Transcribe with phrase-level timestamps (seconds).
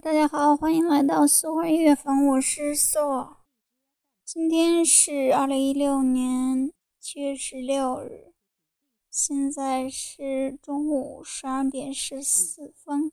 [0.00, 2.98] 大家好，欢迎来到苏花音乐房，我是苏。
[4.24, 8.32] 今天是二零一六年七月十六日，
[9.08, 13.12] 现在是中午十二点十四分。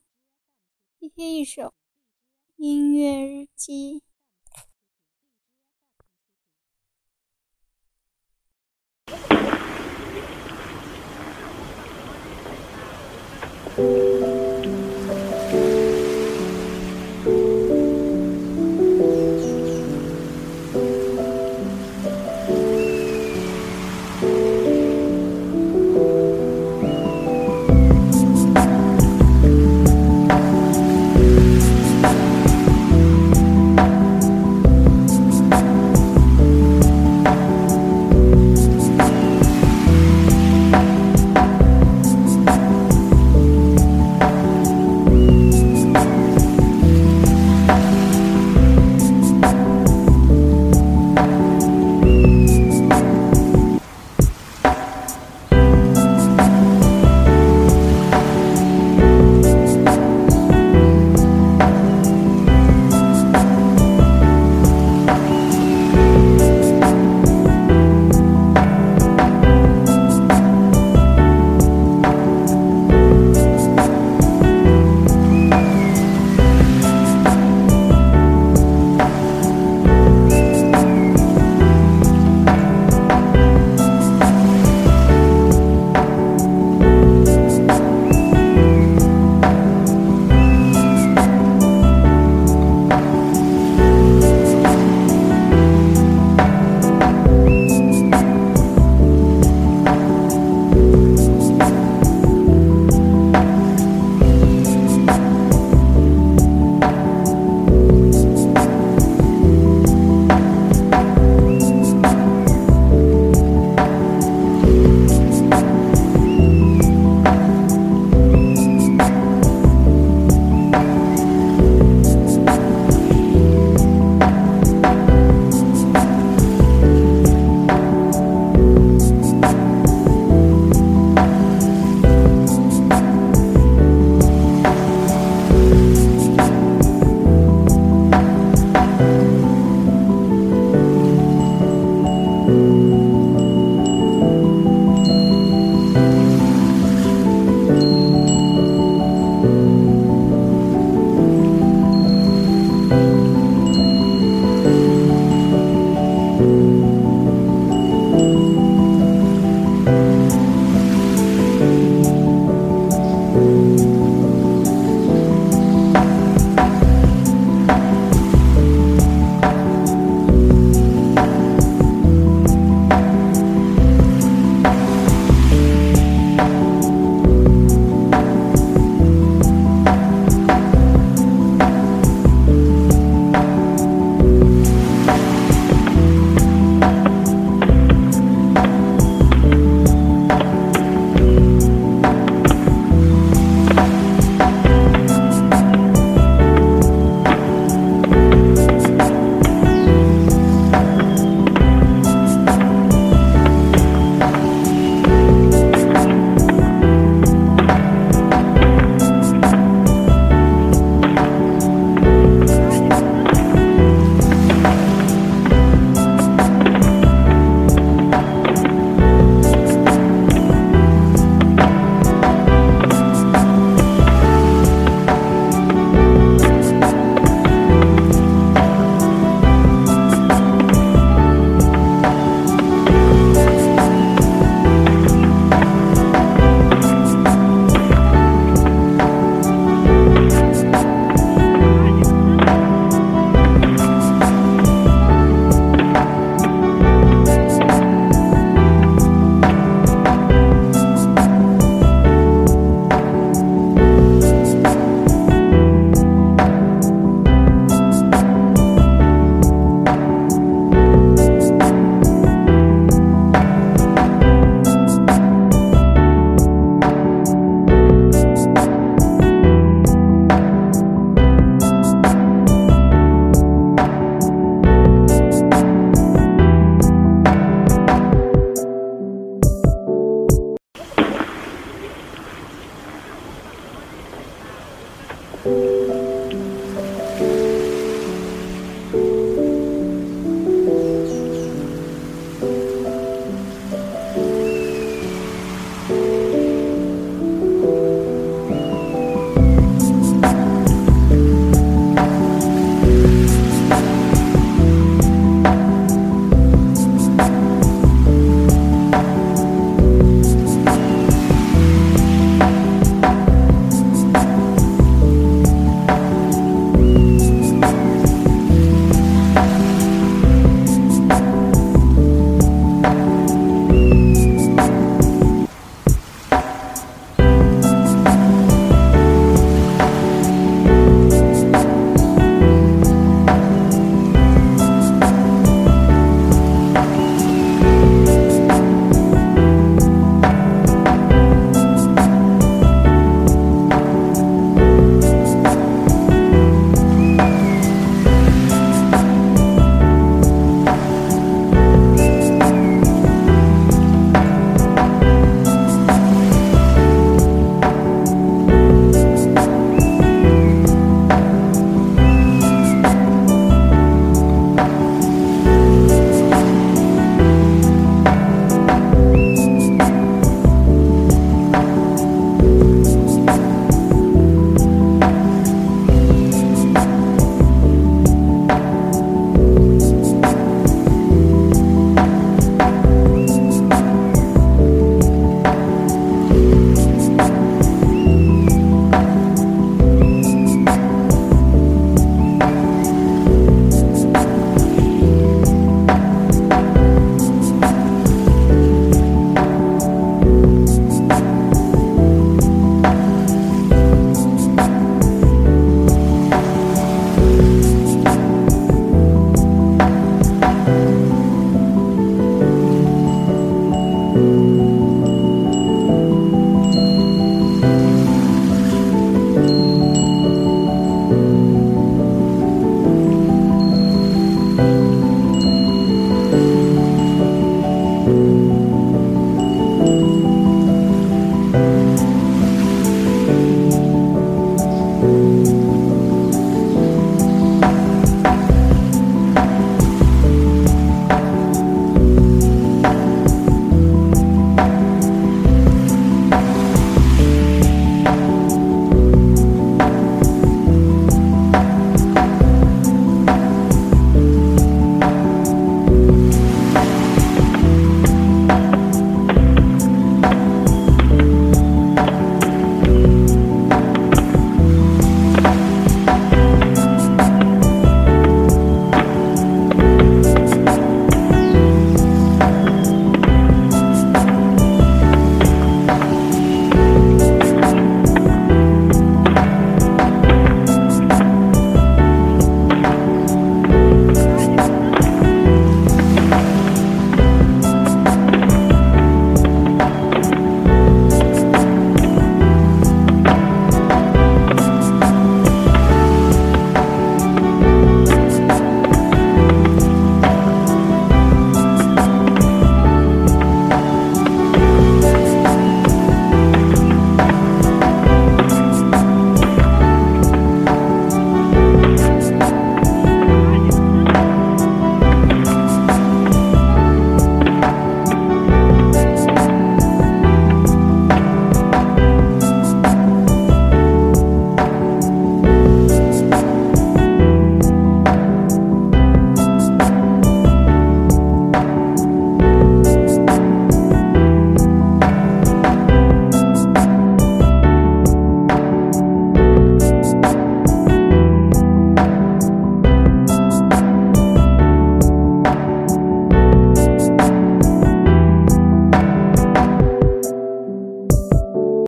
[0.97, 1.71] 一天一首
[2.55, 4.01] 音乐日记。